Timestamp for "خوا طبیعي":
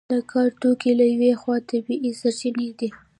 1.41-2.11